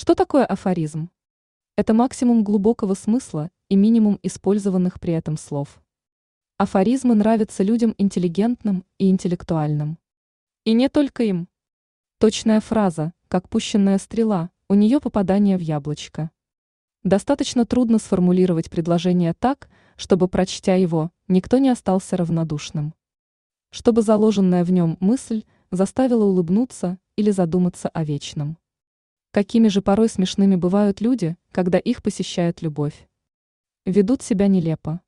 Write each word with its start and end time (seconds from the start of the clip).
Что 0.00 0.14
такое 0.14 0.46
афоризм? 0.46 1.10
Это 1.74 1.92
максимум 1.92 2.44
глубокого 2.44 2.94
смысла 2.94 3.50
и 3.68 3.74
минимум 3.74 4.20
использованных 4.22 5.00
при 5.00 5.12
этом 5.12 5.36
слов. 5.36 5.82
Афоризмы 6.56 7.16
нравятся 7.16 7.64
людям 7.64 7.96
интеллигентным 7.98 8.84
и 8.98 9.10
интеллектуальным. 9.10 9.98
И 10.62 10.72
не 10.72 10.88
только 10.88 11.24
им. 11.24 11.48
Точная 12.18 12.60
фраза, 12.60 13.12
как 13.26 13.48
пущенная 13.48 13.98
стрела, 13.98 14.50
у 14.68 14.74
нее 14.74 15.00
попадание 15.00 15.58
в 15.58 15.62
яблочко. 15.62 16.30
Достаточно 17.02 17.66
трудно 17.66 17.98
сформулировать 17.98 18.70
предложение 18.70 19.34
так, 19.34 19.68
чтобы, 19.96 20.28
прочтя 20.28 20.76
его, 20.76 21.10
никто 21.26 21.58
не 21.58 21.70
остался 21.70 22.16
равнодушным. 22.16 22.94
Чтобы 23.70 24.02
заложенная 24.02 24.64
в 24.64 24.70
нем 24.70 24.96
мысль 25.00 25.42
заставила 25.72 26.22
улыбнуться 26.22 27.00
или 27.16 27.32
задуматься 27.32 27.88
о 27.88 28.04
вечном. 28.04 28.58
Какими 29.30 29.68
же 29.68 29.82
порой 29.82 30.08
смешными 30.08 30.56
бывают 30.56 31.02
люди, 31.02 31.36
когда 31.52 31.78
их 31.78 32.02
посещает 32.02 32.62
любовь. 32.62 33.06
Ведут 33.84 34.22
себя 34.22 34.46
нелепо. 34.46 35.02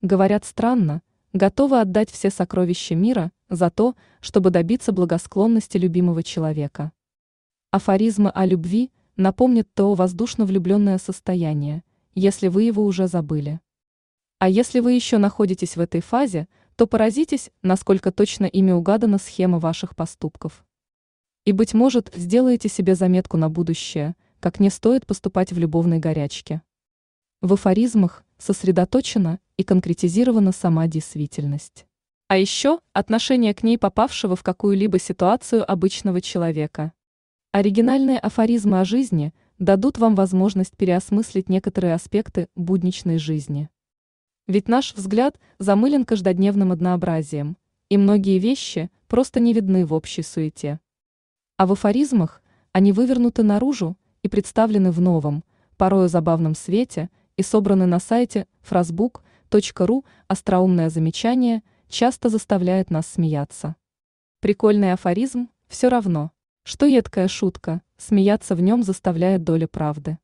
Говорят 0.00 0.44
странно, 0.44 1.02
готовы 1.32 1.80
отдать 1.80 2.08
все 2.08 2.30
сокровища 2.30 2.94
мира 2.94 3.32
за 3.48 3.70
то, 3.70 3.96
чтобы 4.20 4.50
добиться 4.50 4.92
благосклонности 4.92 5.76
любимого 5.76 6.22
человека. 6.22 6.92
Афоризмы 7.72 8.30
о 8.30 8.46
любви 8.46 8.92
напомнят 9.16 9.68
то 9.74 9.94
воздушно 9.94 10.44
влюбленное 10.44 10.98
состояние, 10.98 11.82
если 12.14 12.46
вы 12.46 12.62
его 12.62 12.84
уже 12.84 13.08
забыли. 13.08 13.58
А 14.38 14.48
если 14.48 14.78
вы 14.78 14.92
еще 14.92 15.18
находитесь 15.18 15.76
в 15.76 15.80
этой 15.80 16.00
фазе, 16.00 16.46
то 16.76 16.86
поразитесь, 16.86 17.50
насколько 17.62 18.12
точно 18.12 18.44
ими 18.44 18.70
угадана 18.70 19.18
схема 19.18 19.58
ваших 19.58 19.96
поступков. 19.96 20.64
И, 21.44 21.52
быть 21.52 21.74
может, 21.74 22.10
сделаете 22.14 22.68
себе 22.68 22.94
заметку 22.94 23.36
на 23.36 23.50
будущее, 23.50 24.16
как 24.40 24.60
не 24.60 24.70
стоит 24.70 25.06
поступать 25.06 25.52
в 25.52 25.58
любовной 25.58 25.98
горячке. 25.98 26.62
В 27.42 27.52
афоризмах 27.52 28.24
сосредоточена 28.38 29.38
и 29.58 29.62
конкретизирована 29.62 30.52
сама 30.52 30.86
действительность. 30.86 31.86
А 32.28 32.38
еще 32.38 32.80
отношение 32.94 33.52
к 33.52 33.62
ней 33.62 33.76
попавшего 33.76 34.36
в 34.36 34.42
какую-либо 34.42 34.98
ситуацию 34.98 35.70
обычного 35.70 36.22
человека. 36.22 36.92
Оригинальные 37.52 38.18
афоризмы 38.18 38.80
о 38.80 38.84
жизни 38.86 39.34
дадут 39.58 39.98
вам 39.98 40.14
возможность 40.14 40.76
переосмыслить 40.76 41.50
некоторые 41.50 41.92
аспекты 41.92 42.48
будничной 42.56 43.18
жизни. 43.18 43.68
Ведь 44.46 44.68
наш 44.68 44.94
взгляд 44.94 45.38
замылен 45.58 46.04
каждодневным 46.04 46.72
однообразием, 46.72 47.58
и 47.90 47.98
многие 47.98 48.38
вещи 48.38 48.90
просто 49.06 49.40
не 49.40 49.52
видны 49.52 49.84
в 49.84 49.92
общей 49.92 50.22
суете. 50.22 50.80
А 51.56 51.66
в 51.66 51.72
афоризмах 51.72 52.42
они 52.72 52.90
вывернуты 52.90 53.44
наружу 53.44 53.96
и 54.24 54.28
представлены 54.28 54.90
в 54.90 55.00
новом, 55.00 55.44
порою 55.76 56.08
забавном 56.08 56.56
свете 56.56 57.10
и 57.36 57.42
собраны 57.42 57.86
на 57.86 58.00
сайте 58.00 58.48
frasbook.ru 58.68 60.04
остроумное 60.26 60.90
замечание 60.90 61.62
часто 61.88 62.28
заставляет 62.28 62.90
нас 62.90 63.06
смеяться. 63.06 63.76
Прикольный 64.40 64.92
афоризм 64.92 65.48
все 65.68 65.88
равно, 65.88 66.32
что 66.64 66.86
едкая 66.86 67.28
шутка, 67.28 67.82
смеяться 67.98 68.56
в 68.56 68.60
нем 68.60 68.82
заставляет 68.82 69.44
доля 69.44 69.68
правды. 69.68 70.18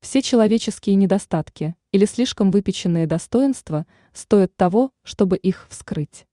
Все 0.00 0.22
человеческие 0.22 0.94
недостатки 0.94 1.74
или 1.90 2.04
слишком 2.04 2.52
выпеченные 2.52 3.08
достоинства 3.08 3.86
стоят 4.12 4.54
того, 4.54 4.92
чтобы 5.02 5.36
их 5.36 5.66
вскрыть. 5.68 6.28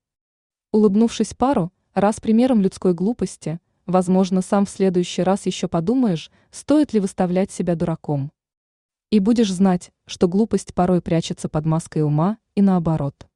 Улыбнувшись 0.70 1.34
пару, 1.34 1.72
раз 1.92 2.20
примером 2.20 2.60
людской 2.60 2.94
глупости– 2.94 3.58
Возможно, 3.88 4.42
сам 4.42 4.66
в 4.66 4.68
следующий 4.68 5.22
раз 5.22 5.46
еще 5.46 5.66
подумаешь, 5.66 6.30
стоит 6.50 6.92
ли 6.92 7.00
выставлять 7.00 7.50
себя 7.50 7.74
дураком. 7.74 8.30
И 9.08 9.18
будешь 9.18 9.50
знать, 9.50 9.92
что 10.06 10.28
глупость 10.28 10.74
порой 10.74 11.00
прячется 11.00 11.48
под 11.48 11.64
маской 11.64 12.02
ума 12.02 12.36
и 12.54 12.60
наоборот. 12.60 13.26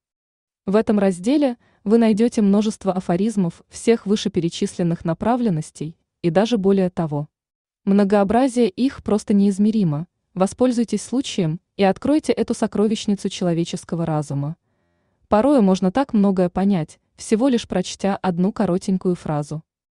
В 0.66 0.76
этом 0.76 0.98
разделе 0.98 1.56
вы 1.84 1.96
найдете 1.96 2.42
множество 2.42 2.92
афоризмов 2.92 3.62
всех 3.70 4.04
вышеперечисленных 4.04 5.06
направленностей 5.06 5.96
и 6.20 6.28
даже 6.28 6.58
более 6.58 6.90
того. 6.90 7.30
Многообразие 7.86 8.68
их 8.68 9.02
просто 9.02 9.32
неизмеримо. 9.32 10.06
Воспользуйтесь 10.34 11.00
случаем 11.00 11.62
и 11.78 11.82
откройте 11.82 12.30
эту 12.34 12.52
сокровищницу 12.52 13.30
человеческого 13.30 14.04
разума. 14.04 14.56
Порою 15.28 15.62
можно 15.62 15.90
так 15.90 16.12
многое 16.12 16.50
понять, 16.50 17.00
всего 17.16 17.48
лишь 17.48 17.66
прочтя 17.66 18.18
одну 18.18 18.52
коротенькую 18.52 19.14
фразу. 19.14 19.62